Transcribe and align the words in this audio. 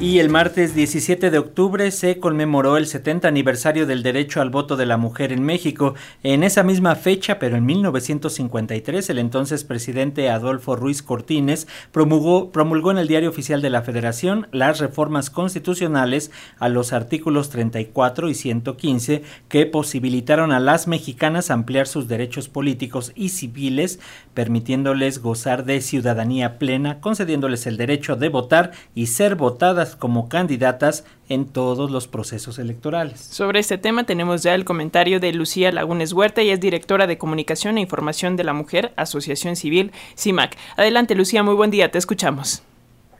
Y 0.00 0.18
el 0.18 0.30
martes 0.30 0.74
17 0.74 1.30
de 1.30 1.38
octubre 1.38 1.90
se 1.90 2.18
conmemoró 2.20 2.78
el 2.78 2.86
70 2.86 3.28
aniversario 3.28 3.86
del 3.86 4.02
derecho 4.02 4.40
al 4.40 4.48
voto 4.48 4.78
de 4.78 4.86
la 4.86 4.96
mujer 4.96 5.30
en 5.30 5.42
México. 5.42 5.94
En 6.22 6.42
esa 6.42 6.62
misma 6.62 6.94
fecha, 6.94 7.38
pero 7.38 7.56
en 7.56 7.66
1953, 7.66 9.10
el 9.10 9.18
entonces 9.18 9.62
presidente 9.62 10.30
Adolfo 10.30 10.74
Ruiz 10.74 11.02
Cortines 11.02 11.68
promulgó, 11.92 12.50
promulgó 12.50 12.92
en 12.92 12.96
el 12.96 13.08
Diario 13.08 13.28
Oficial 13.28 13.60
de 13.60 13.68
la 13.68 13.82
Federación 13.82 14.46
las 14.52 14.80
reformas 14.80 15.28
constitucionales 15.28 16.30
a 16.58 16.70
los 16.70 16.94
artículos 16.94 17.50
34 17.50 18.30
y 18.30 18.34
115 18.34 19.22
que 19.50 19.66
posibilitaron 19.66 20.50
a 20.50 20.60
las 20.60 20.88
mexicanas 20.88 21.50
ampliar 21.50 21.86
sus 21.86 22.08
derechos 22.08 22.48
políticos 22.48 23.12
y 23.16 23.28
civiles, 23.28 24.00
permitiéndoles 24.32 25.18
gozar 25.18 25.66
de 25.66 25.82
ciudadanía 25.82 26.58
plena, 26.58 27.00
concediéndoles 27.00 27.66
el 27.66 27.76
derecho 27.76 28.16
de 28.16 28.30
votar 28.30 28.70
y 28.94 29.08
ser 29.08 29.34
votadas 29.36 29.89
como 29.96 30.28
candidatas 30.28 31.04
en 31.28 31.46
todos 31.46 31.90
los 31.90 32.08
procesos 32.08 32.58
electorales. 32.58 33.20
Sobre 33.20 33.60
este 33.60 33.78
tema 33.78 34.04
tenemos 34.04 34.42
ya 34.42 34.54
el 34.54 34.64
comentario 34.64 35.20
de 35.20 35.32
Lucía 35.32 35.72
Lagunes 35.72 36.12
Huerta, 36.12 36.42
y 36.42 36.50
es 36.50 36.60
directora 36.60 37.06
de 37.06 37.18
Comunicación 37.18 37.78
e 37.78 37.82
Información 37.82 38.36
de 38.36 38.44
la 38.44 38.52
Mujer, 38.52 38.92
Asociación 38.96 39.56
Civil 39.56 39.92
CIMAC. 40.16 40.56
Adelante, 40.76 41.14
Lucía, 41.14 41.42
muy 41.42 41.54
buen 41.54 41.70
día, 41.70 41.90
te 41.90 41.98
escuchamos. 41.98 42.64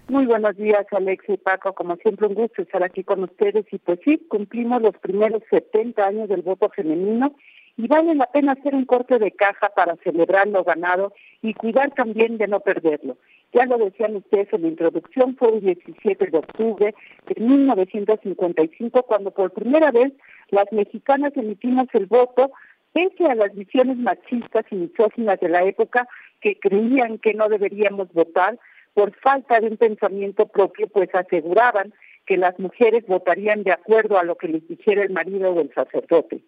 Muy 0.09 0.27
buenos 0.27 0.57
días, 0.57 0.85
Alex 0.91 1.25
y 1.29 1.37
Paco. 1.37 1.73
Como 1.73 1.95
siempre, 1.97 2.27
un 2.27 2.35
gusto 2.35 2.63
estar 2.63 2.83
aquí 2.83 3.05
con 3.05 3.23
ustedes. 3.23 3.65
Y 3.71 3.79
pues 3.79 4.01
sí, 4.05 4.19
cumplimos 4.29 4.83
los 4.83 4.97
primeros 4.97 5.41
70 5.51 6.05
años 6.05 6.29
del 6.29 6.43
voto 6.43 6.69
femenino 6.69 7.33
y 7.77 7.87
vale 7.87 8.17
la 8.17 8.27
pena 8.27 8.53
hacer 8.53 8.75
un 8.75 8.87
corte 8.87 9.21
de 9.21 9.31
caja 9.31 9.69
para 9.69 9.95
celebrar 10.03 10.49
lo 10.49 10.65
ganado 10.65 11.13
y 11.43 11.55
cuidar 11.55 11.93
también 11.95 12.39
de 12.39 12.49
no 12.49 12.59
perderlo. 12.59 13.19
Ya 13.53 13.67
lo 13.67 13.79
decían 13.79 14.17
ustedes 14.17 14.53
en 14.53 14.63
la 14.63 14.69
introducción, 14.69 15.37
fue 15.37 15.55
el 15.55 15.61
17 15.61 16.27
de 16.27 16.39
octubre 16.39 16.95
de 17.27 17.41
1955 17.43 19.03
cuando 19.03 19.33
por 19.33 19.53
primera 19.53 19.91
vez 19.91 20.13
las 20.51 20.71
mexicanas 20.73 21.33
emitimos 21.37 21.89
el 21.93 22.07
voto 22.07 22.53
pese 22.93 23.27
a 23.27 23.35
las 23.35 23.55
visiones 23.55 23.97
machistas 23.97 24.65
y 24.71 24.77
misóginas 24.77 25.39
de 25.41 25.49
la 25.49 25.65
época 25.65 26.09
que 26.41 26.59
creían 26.59 27.19
que 27.19 27.35
no 27.35 27.49
deberíamos 27.49 28.13
votar 28.13 28.59
por 28.95 29.15
falta 29.17 29.61
de 29.61 29.69
un 29.69 29.77
pensamiento 29.77 30.47
propio, 30.47 30.89
pues 30.89 31.15
aseguraban 31.15 31.93
que 32.27 32.37
las 32.37 32.59
mujeres 32.59 33.07
votarían 33.07 33.63
de 33.63 33.73
acuerdo 33.73 34.19
a 34.19 34.25
lo 34.25 34.37
que 34.37 34.49
les 34.49 34.67
dijera 34.69 35.03
el 35.03 35.11
marido 35.11 35.55
del 35.55 35.73
sacerdote. 35.73 36.41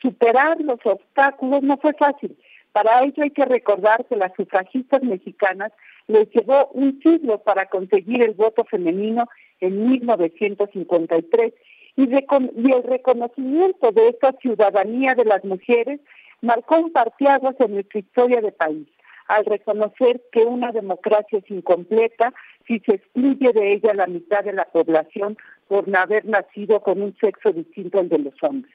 Superar 0.00 0.60
los 0.60 0.78
obstáculos 0.84 1.62
no 1.62 1.76
fue 1.78 1.92
fácil. 1.94 2.36
Para 2.72 3.02
ello 3.02 3.22
hay 3.22 3.30
que 3.30 3.44
recordar 3.44 4.04
que 4.06 4.16
las 4.16 4.32
sufragistas 4.34 5.02
mexicanas 5.02 5.72
les 6.08 6.28
llevó 6.30 6.68
un 6.72 7.00
siglo 7.00 7.38
para 7.38 7.66
conseguir 7.66 8.22
el 8.22 8.34
voto 8.34 8.64
femenino 8.64 9.28
en 9.60 9.88
1953 9.88 11.52
y, 11.96 12.02
y 12.02 12.72
el 12.72 12.82
reconocimiento 12.82 13.92
de 13.92 14.08
esta 14.08 14.32
ciudadanía 14.40 15.14
de 15.14 15.24
las 15.24 15.44
mujeres 15.44 16.00
marcó 16.40 16.78
un 16.78 16.92
parteaguas 16.92 17.56
en 17.60 17.74
nuestra 17.74 18.00
historia 18.00 18.40
de 18.40 18.52
país 18.52 18.88
al 19.28 19.44
reconocer 19.44 20.22
que 20.32 20.44
una 20.44 20.72
democracia 20.72 21.38
es 21.38 21.50
incompleta 21.50 22.32
si 22.66 22.80
se 22.80 22.94
excluye 22.94 23.52
de 23.52 23.72
ella 23.74 23.92
la 23.94 24.06
mitad 24.06 24.42
de 24.42 24.54
la 24.54 24.64
población 24.64 25.36
por 25.68 25.86
no 25.86 25.98
haber 25.98 26.24
nacido 26.24 26.80
con 26.80 27.02
un 27.02 27.14
sexo 27.20 27.52
distinto 27.52 27.98
al 27.98 28.08
de 28.08 28.18
los 28.18 28.34
hombres. 28.42 28.74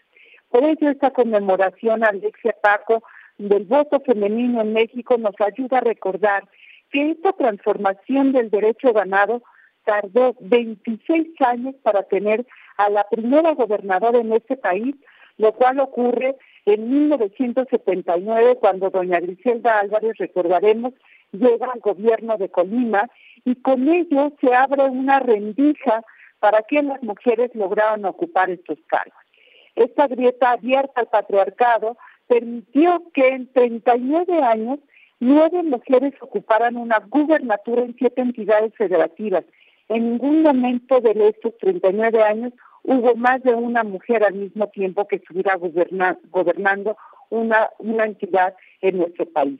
Por 0.49 0.63
ello, 0.63 0.91
esta 0.91 1.09
conmemoración, 1.09 2.03
Alexia 2.03 2.55
Paco, 2.61 3.03
del 3.39 3.65
voto 3.65 3.99
femenino 4.01 4.61
en 4.61 4.73
México 4.73 5.17
nos 5.17 5.33
ayuda 5.41 5.79
a 5.79 5.81
recordar 5.81 6.47
que 6.93 7.11
esta 7.11 7.33
transformación 7.33 8.31
del 8.31 8.51
derecho 8.51 8.93
ganado 8.93 9.41
tardó 9.83 10.35
26 10.39 11.29
años 11.41 11.75
para 11.81 12.03
tener 12.03 12.45
a 12.77 12.89
la 12.89 13.03
primera 13.09 13.53
gobernadora 13.55 14.19
en 14.19 14.31
este 14.31 14.55
país, 14.55 14.95
lo 15.37 15.51
cual 15.53 15.79
ocurre 15.79 16.35
en 16.65 16.89
1979 16.89 18.57
cuando 18.61 18.91
doña 18.91 19.19
Griselda 19.19 19.79
Álvarez, 19.79 20.15
recordaremos, 20.17 20.93
llega 21.31 21.71
al 21.71 21.79
gobierno 21.79 22.37
de 22.37 22.49
Colima 22.49 23.09
y 23.43 23.55
con 23.55 23.89
ello 23.89 24.31
se 24.39 24.53
abre 24.53 24.83
una 24.83 25.19
rendija 25.19 26.03
para 26.39 26.61
que 26.61 26.83
las 26.83 27.01
mujeres 27.01 27.53
lograran 27.55 28.05
ocupar 28.05 28.51
estos 28.51 28.77
cargos. 28.85 29.17
Esta 29.75 30.07
grieta 30.07 30.51
abierta 30.51 31.01
al 31.01 31.07
patriarcado 31.07 31.97
permitió 32.27 33.01
que 33.13 33.29
en 33.29 33.51
39 33.51 34.43
años 34.43 34.79
nueve 35.23 35.63
mujeres 35.63 36.13
ocuparan 36.21 36.77
una 36.77 36.99
gubernatura 36.99 37.83
en 37.83 37.95
siete 37.97 38.21
entidades 38.21 38.73
federativas. 38.75 39.45
En 39.89 40.11
ningún 40.11 40.43
momento 40.43 40.99
de 41.01 41.29
estos 41.29 41.57
39 41.59 42.21
años 42.23 42.53
hubo 42.83 43.15
más 43.15 43.41
de 43.43 43.53
una 43.53 43.83
mujer 43.83 44.23
al 44.23 44.33
mismo 44.33 44.67
tiempo 44.67 45.07
que 45.07 45.17
estuviera 45.17 45.55
gobernando 45.55 46.97
una, 47.29 47.69
entidad 47.79 48.55
en 48.81 48.97
nuestro 48.97 49.25
país. 49.25 49.59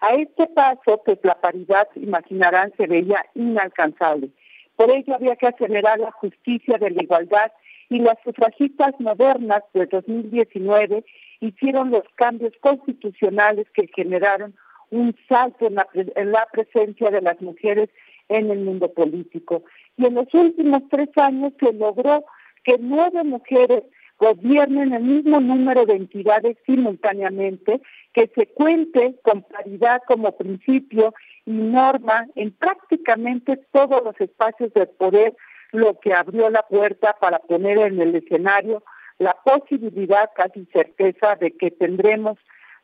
A 0.00 0.14
este 0.14 0.46
paso, 0.46 1.02
pues 1.04 1.18
la 1.22 1.40
paridad, 1.40 1.88
imaginarán, 1.96 2.72
se 2.76 2.86
veía 2.86 3.24
inalcanzable. 3.34 4.30
Por 4.76 4.90
ello 4.90 5.14
había 5.14 5.36
que 5.36 5.48
acelerar 5.48 5.98
la 5.98 6.12
justicia 6.12 6.78
de 6.78 6.90
la 6.90 7.02
igualdad 7.02 7.52
y 7.88 7.98
las 7.98 8.16
sufragistas 8.24 8.98
modernas 9.00 9.64
de 9.74 9.86
2019 9.86 11.04
hicieron 11.40 11.90
los 11.90 12.04
cambios 12.14 12.52
constitucionales 12.60 13.66
que 13.74 13.90
generaron 13.94 14.54
un 14.90 15.14
salto 15.28 15.66
en 15.66 15.76
la, 15.76 15.88
en 15.94 16.32
la 16.32 16.46
presencia 16.52 17.10
de 17.10 17.20
las 17.20 17.40
mujeres 17.40 17.88
en 18.28 18.50
el 18.50 18.60
mundo 18.60 18.92
político. 18.92 19.64
Y 19.96 20.06
en 20.06 20.14
los 20.14 20.32
últimos 20.34 20.82
tres 20.90 21.08
años 21.16 21.52
se 21.60 21.72
logró 21.72 22.24
que 22.64 22.76
nueve 22.78 23.24
mujeres 23.24 23.82
gobiernen 24.18 24.92
el 24.92 25.02
mismo 25.02 25.40
número 25.40 25.86
de 25.86 25.94
entidades 25.94 26.56
simultáneamente, 26.66 27.80
que 28.12 28.30
se 28.34 28.46
cuente 28.48 29.14
con 29.22 29.42
paridad 29.42 30.02
como 30.06 30.36
principio 30.36 31.14
y 31.46 31.52
norma 31.52 32.26
en 32.34 32.52
prácticamente 32.52 33.56
todos 33.72 34.04
los 34.04 34.20
espacios 34.20 34.72
de 34.74 34.86
poder, 34.86 35.34
lo 35.72 35.98
que 36.00 36.12
abrió 36.12 36.50
la 36.50 36.62
puerta 36.62 37.16
para 37.18 37.38
poner 37.38 37.78
en 37.78 38.00
el 38.00 38.14
escenario 38.14 38.82
la 39.18 39.36
posibilidad, 39.44 40.30
casi 40.34 40.64
certeza, 40.66 41.36
de 41.36 41.52
que 41.52 41.70
tendremos 41.70 42.38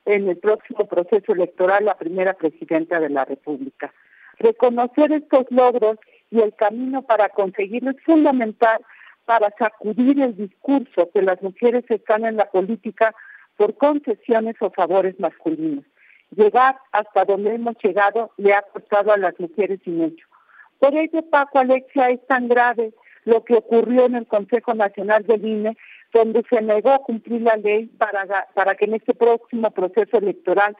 en 0.07 0.29
el 0.29 0.39
próximo 0.39 0.87
proceso 0.87 1.33
electoral 1.33 1.85
la 1.85 1.97
primera 1.97 2.35
presidenta 2.35 3.01
de 3.01 3.11
la 3.11 3.25
República. 3.25 3.93
Reconocer 4.39 5.13
estos 5.13 5.47
logros 5.51 5.99
y 6.31 6.41
el 6.41 6.55
camino 6.55 7.03
para 7.03 7.29
conseguirlo 7.29 7.91
es 7.91 8.03
fundamental 8.03 8.81
para 9.25 9.51
sacudir 9.59 10.21
el 10.21 10.37
discurso 10.37 11.11
que 11.13 11.23
las 11.23 11.43
mujeres 11.43 11.85
están 11.89 12.25
en 12.25 12.37
la 12.37 12.49
política 12.51 13.15
por 13.57 13.77
concesiones 13.77 14.57
o 14.61 14.71
favores 14.71 15.19
masculinos. 15.19 15.85
Llegar 16.31 16.77
hasta 16.93 17.25
donde 17.25 17.55
hemos 17.55 17.77
llegado 17.83 18.33
le 18.37 18.55
ha 18.55 18.63
costado 18.63 19.13
a 19.13 19.17
las 19.17 19.39
mujeres 19.41 19.81
y 19.85 19.91
mucho. 19.91 20.27
Por 20.79 20.95
ello, 20.95 21.23
Paco 21.31 21.59
Alexia, 21.59 22.11
es 22.11 22.25
tan 22.27 22.49
grave 22.49 22.93
lo 23.25 23.45
que 23.45 23.55
ocurrió 23.55 24.07
en 24.07 24.15
el 24.15 24.27
Consejo 24.27 24.75
Nacional 24.75 25.25
del 25.27 25.45
INE, 25.45 25.77
donde 26.17 26.43
se 26.49 26.63
negó 26.63 26.93
a 26.93 27.01
cumplir 27.01 27.43
la 27.43 27.57
ley 27.57 27.87
para, 27.99 28.47
para 28.55 28.75
que 28.75 28.87
en 28.87 28.95
este 28.95 29.15
próximo 29.15 29.71
proceso 29.71 30.17
electoral 30.17 30.75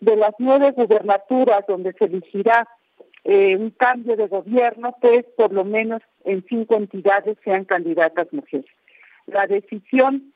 de 0.00 0.16
las 0.16 0.34
nueve 0.38 0.72
gubernaturas 0.72 1.66
donde 1.66 1.92
se 1.92 2.06
elegirá 2.06 2.66
eh, 3.24 3.54
un 3.56 3.70
cambio 3.70 4.16
de 4.16 4.28
gobierno, 4.28 4.96
pues 5.00 5.24
por 5.36 5.52
lo 5.52 5.64
menos 5.64 6.00
en 6.24 6.44
cinco 6.48 6.76
entidades 6.76 7.36
sean 7.44 7.64
candidatas 7.64 8.32
mujeres. 8.32 8.70
La 9.26 9.46
decisión 9.46 10.32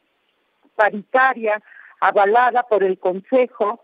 paritaria 0.76 1.62
avalada 2.00 2.62
por 2.64 2.84
el 2.84 2.98
Consejo, 2.98 3.80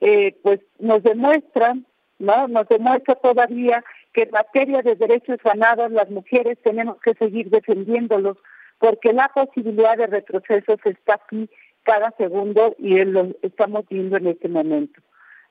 eh, 0.00 0.36
pues 0.42 0.60
nos 0.78 1.02
demuestra, 1.02 1.74
¿no? 2.20 2.46
Nos 2.46 2.68
demuestra 2.68 3.16
todavía 3.16 3.84
que 4.12 4.22
en 4.22 4.30
materia 4.30 4.82
de 4.82 4.94
derechos 4.94 5.38
ganados 5.42 5.90
las 5.90 6.08
mujeres 6.10 6.58
tenemos 6.62 6.98
que 7.00 7.14
seguir 7.14 7.50
defendiéndolos 7.50 8.38
porque 8.78 9.12
la 9.12 9.28
posibilidad 9.28 9.96
de 9.96 10.06
retrocesos 10.06 10.78
está 10.84 11.14
aquí 11.14 11.48
cada 11.82 12.10
segundo 12.18 12.74
y 12.78 13.02
lo 13.04 13.28
estamos 13.42 13.86
viendo 13.88 14.16
en 14.16 14.26
este 14.26 14.48
momento. 14.48 15.00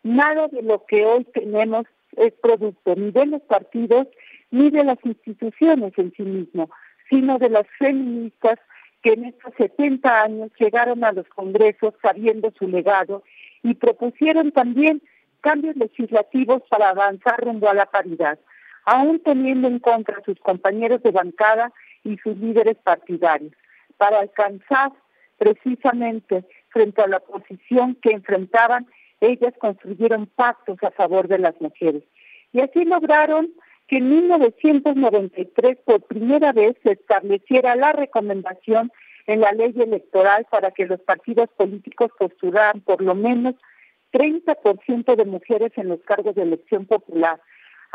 Nada 0.04 0.48
de 0.50 0.62
lo 0.62 0.86
que 0.86 1.06
hoy 1.06 1.24
tenemos 1.26 1.86
es 2.18 2.34
producto 2.34 2.96
ni 2.96 3.12
de 3.12 3.26
los 3.26 3.42
partidos 3.44 4.08
ni 4.52 4.70
de 4.70 4.84
las 4.84 5.00
instituciones 5.04 5.94
en 5.98 6.14
sí 6.16 6.24
mismo, 6.24 6.70
sino 7.10 7.40
de 7.40 7.50
las 7.50 7.66
feministas 7.80 8.60
que 9.02 9.14
en 9.14 9.26
estos 9.26 9.54
70 9.58 10.24
años 10.24 10.52
llegaron 10.60 11.04
a 11.04 11.12
los 11.12 11.28
congresos 11.30 11.94
sabiendo 12.02 12.52
su 12.58 12.68
legado 12.68 13.24
y 13.64 13.74
propusieron 13.76 14.52
también 14.52 15.02
cambios 15.42 15.76
legislativos 15.76 16.64
para 16.70 16.90
avanzar 16.90 17.44
rumbo 17.44 17.70
a 17.70 17.74
la 17.74 17.86
paridad, 17.86 18.40
aún 18.86 19.20
teniendo 19.20 19.68
en 19.68 19.80
contra 19.80 20.18
a 20.18 20.24
sus 20.24 20.40
compañeros 20.40 21.04
de 21.04 21.12
bancada 21.12 21.72
y 22.06 22.18
sus 22.18 22.38
líderes 22.38 22.78
partidarios, 22.78 23.52
para 23.98 24.20
alcanzar 24.20 24.94
Precisamente 25.38 26.46
frente 26.70 27.02
a 27.02 27.08
la 27.08 27.18
oposición 27.18 27.96
que 27.96 28.12
enfrentaban, 28.12 28.88
ellas 29.20 29.54
construyeron 29.60 30.28
pactos 30.28 30.82
a 30.84 30.92
favor 30.92 31.28
de 31.28 31.40
las 31.40 31.60
mujeres. 31.60 32.04
Y 32.54 32.62
así 32.62 32.86
lograron 32.86 33.52
que 33.88 33.98
en 33.98 34.10
1993 34.10 35.78
por 35.86 36.02
primera 36.04 36.54
vez 36.54 36.76
se 36.84 36.94
estableciera 36.94 37.76
la 37.76 37.92
recomendación 37.92 38.92
en 39.28 39.42
la 39.42 39.52
ley 39.52 39.74
electoral 39.78 40.46
para 40.50 40.72
que 40.72 40.86
los 40.86 41.02
partidos 41.02 41.50
políticos 41.58 42.12
postularan 42.18 42.82
por 42.82 43.02
lo 43.02 43.14
menos 43.14 43.56
30% 44.14 45.16
de 45.16 45.26
mujeres 45.26 45.72
en 45.76 45.90
los 45.90 46.00
cargos 46.02 46.36
de 46.36 46.44
elección 46.44 46.86
popular. 46.86 47.42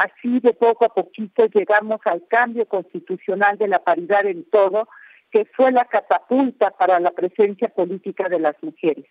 Así 0.00 0.40
de 0.40 0.54
poco 0.54 0.86
a 0.86 0.94
poquito 0.94 1.44
llegamos 1.44 2.00
al 2.06 2.26
cambio 2.26 2.64
constitucional 2.66 3.58
de 3.58 3.68
la 3.68 3.80
paridad 3.80 4.24
en 4.24 4.44
todo, 4.44 4.88
que 5.30 5.44
fue 5.44 5.72
la 5.72 5.84
catapulta 5.84 6.70
para 6.70 6.98
la 7.00 7.10
presencia 7.10 7.68
política 7.68 8.30
de 8.30 8.38
las 8.38 8.56
mujeres. 8.62 9.04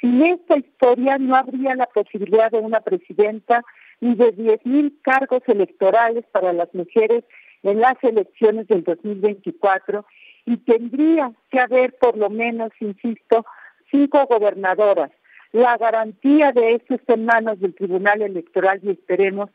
Sin 0.00 0.22
esta 0.22 0.56
historia 0.56 1.18
no 1.18 1.36
habría 1.36 1.74
la 1.74 1.84
posibilidad 1.84 2.50
de 2.50 2.60
una 2.60 2.80
presidenta 2.80 3.62
ni 4.00 4.14
de 4.14 4.34
10.000 4.34 5.02
cargos 5.02 5.42
electorales 5.48 6.24
para 6.32 6.54
las 6.54 6.72
mujeres 6.72 7.24
en 7.62 7.80
las 7.80 8.02
elecciones 8.02 8.66
del 8.68 8.84
2024 8.84 10.06
y 10.46 10.56
tendría 10.56 11.30
que 11.50 11.60
haber 11.60 11.94
por 11.98 12.16
lo 12.16 12.30
menos, 12.30 12.70
insisto, 12.80 13.44
cinco 13.90 14.24
gobernadoras. 14.24 15.10
La 15.52 15.76
garantía 15.76 16.52
de 16.52 16.76
esto 16.76 16.94
está 16.94 17.12
en 17.12 17.26
manos 17.26 17.60
del 17.60 17.74
Tribunal 17.74 18.22
Electoral 18.22 18.80
y 18.82 18.92
esperemos 18.92 19.50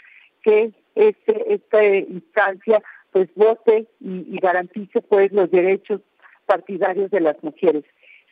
que 0.47 0.71
este, 0.95 1.53
esta 1.53 1.83
instancia 1.83 2.81
pues 3.11 3.27
vote 3.35 3.85
y, 3.99 4.39
garantice 4.39 5.01
pues 5.01 5.33
los 5.33 5.51
derechos 5.51 5.99
partidarios 6.45 7.11
de 7.11 7.19
las 7.19 7.41
mujeres. 7.43 7.83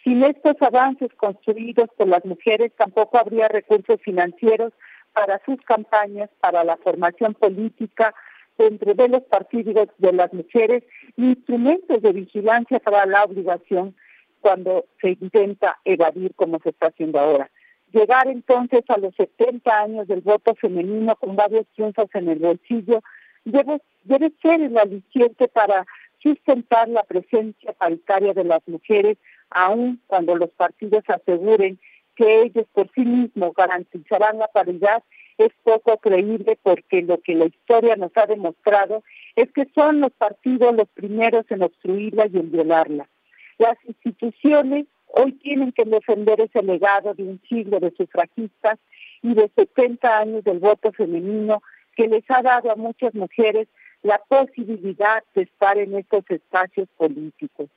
Sin 0.02 0.24
estos 0.24 0.56
avances 0.62 1.14
construidos 1.16 1.90
por 1.98 2.08
las 2.08 2.24
mujeres 2.24 2.72
tampoco 2.78 3.18
habría 3.18 3.50
recursos 3.50 4.00
financieros 4.02 4.72
para 5.12 5.42
sus 5.46 5.60
campañas, 5.64 6.30
para 6.40 6.64
la 6.64 6.78
formación 6.78 7.34
política, 7.34 8.16
entre 8.58 8.94
de 8.94 9.10
los 9.10 9.24
partidos 9.24 9.90
de 9.98 10.14
las 10.14 10.32
mujeres 10.32 10.84
instrumentos 11.18 12.02
de 12.02 12.14
vigilancia 12.14 12.80
para 12.80 13.06
la 13.06 13.26
obligación 13.26 13.94
cuando 14.40 14.86
se 15.02 15.10
intenta 15.10 15.80
evadir 15.84 16.34
como 16.36 16.60
se 16.60 16.70
está 16.70 16.88
haciendo 16.88 17.20
ahora. 17.20 17.52
Llegar 17.92 18.28
entonces 18.28 18.84
a 18.90 18.98
los 18.98 19.16
70 19.16 19.82
años 19.82 20.08
del 20.08 20.22
voto 20.22 20.54
femenino 20.56 21.16
con 21.16 21.36
varios 21.36 21.66
triunfos 21.76 22.10
en 22.14 22.30
el 22.30 22.40
bolsillo 22.40 23.02
debe, 23.46 23.82
debe 24.04 24.32
ser 24.42 24.62
el 24.62 24.78
aliciente 24.78 25.48
para 25.48 25.86
sustentar 26.22 26.90
la 26.90 27.04
presencia 27.04 27.74
paritaria 27.74 28.34
de 28.34 28.44
las 28.44 28.68
mujeres, 28.68 29.18
aun 29.50 30.02
cuando 30.08 30.36
los 30.36 30.50
partidos 30.50 31.04
aseguren 31.08 31.80
que 32.16 32.42
ellos 32.42 32.66
por 32.74 32.90
sí 32.94 33.02
mismos 33.02 33.54
garantizarán 33.54 34.40
la 34.40 34.48
paridad 34.48 35.04
es 35.38 35.52
poco 35.64 35.98
creíble 35.98 36.58
porque 36.64 37.02
lo 37.02 37.20
que 37.20 37.36
la 37.36 37.46
historia 37.46 37.96
nos 37.96 38.12
ha 38.16 38.26
demostrado 38.26 39.04
es 39.36 39.52
que 39.52 39.68
son 39.76 40.00
los 40.00 40.12
partidos 40.14 40.76
los 40.76 40.88
primeros 40.90 41.46
en 41.50 41.64
obstruirla 41.64 42.28
y 42.28 42.38
en 42.38 42.52
violarla. 42.52 43.10
Las 43.58 43.78
instituciones 43.86 44.86
hoy 45.16 45.32
tienen 45.34 45.72
que 45.72 45.86
defender 45.86 46.42
ese 46.42 46.62
legado 46.62 47.14
de 47.14 47.24
un 47.24 47.42
siglo 47.48 47.80
de 47.80 47.92
sufragistas 47.92 48.78
y 49.22 49.34
de 49.34 49.50
70 49.56 50.20
años 50.20 50.44
del 50.44 50.60
voto 50.60 50.92
femenino 50.92 51.64
que 51.96 52.08
les 52.08 52.24
ha 52.30 52.42
dado 52.42 52.72
a 52.72 52.76
muchas 52.76 53.14
mujeres 53.16 53.68
la 54.04 54.22
posibilidad 54.28 55.24
de 55.34 55.44
estar 55.44 55.78
en 55.78 55.96
estos 55.96 56.24
espacios 56.30 56.88
políticos. 56.98 57.70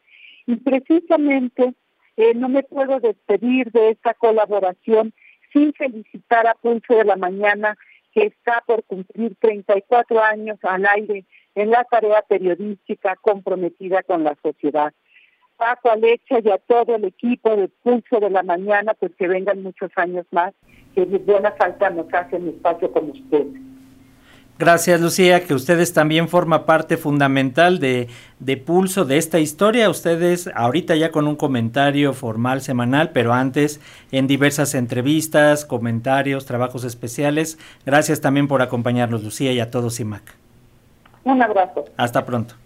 Y 0.46 0.56
precisamente 0.56 1.75
eh, 2.17 2.35
no 2.35 2.49
me 2.49 2.64
puedo 2.64 2.99
despedir 3.00 3.70
de 3.70 3.91
esta 3.91 4.14
colaboración 4.14 5.12
sin 5.52 5.73
felicitar 5.73 6.46
a 6.46 6.55
Pulso 6.55 6.94
de 6.94 7.05
la 7.05 7.17
Mañana, 7.17 7.76
que 8.12 8.26
está 8.26 8.62
por 8.67 8.82
cumplir 8.84 9.37
34 9.41 10.23
años 10.23 10.58
al 10.62 10.87
aire 10.87 11.25
en 11.55 11.70
la 11.70 11.84
tarea 11.84 12.23
periodística 12.23 13.17
comprometida 13.17 14.02
con 14.02 14.25
la 14.25 14.37
sociedad. 14.43 14.93
Paco 15.58 15.90
Alecha 15.90 16.38
y 16.43 16.49
a 16.50 16.58
todo 16.58 16.94
el 16.94 17.05
equipo 17.05 17.55
de 17.55 17.69
Pulso 17.82 18.20
de 18.20 18.31
la 18.31 18.43
Mañana, 18.43 18.94
pues 18.94 19.12
que 19.19 19.26
vengan 19.26 19.62
muchos 19.62 19.90
años 19.96 20.25
más, 20.31 20.55
que 20.94 21.05
buena 21.05 21.50
falta 21.52 21.90
nos 21.90 22.06
hacen 22.14 22.49
espacio 22.49 22.90
con 22.93 23.10
ustedes. 23.10 23.60
Gracias, 24.58 25.00
Lucía, 25.00 25.44
que 25.44 25.55
ustedes 25.55 25.93
también 25.93 26.28
forman 26.28 26.64
parte 26.64 26.96
fundamental 26.96 27.78
de, 27.78 28.08
de, 28.40 28.56
Pulso, 28.56 29.05
de 29.05 29.16
esta 29.16 29.38
historia. 29.38 29.88
Ustedes 29.88 30.50
ahorita 30.52 30.96
ya 30.96 31.12
con 31.12 31.28
un 31.28 31.37
comentario 31.37 32.12
formal 32.12 32.60
semanal, 32.60 33.10
pero 33.10 33.32
antes 33.32 33.81
en 34.10 34.26
diversas 34.26 34.75
entrevistas, 34.75 35.64
comentarios, 35.64 36.44
trabajos 36.44 36.82
especiales. 36.82 37.56
Gracias 37.87 38.20
también 38.20 38.49
por 38.49 38.60
acompañarnos, 38.60 39.22
Lucía, 39.22 39.52
y 39.52 39.60
a 39.60 39.70
todos, 39.70 40.00
IMAC. 40.00 40.34
Un 41.22 41.40
abrazo. 41.40 41.84
Hasta 41.96 42.25
pronto. 42.25 42.56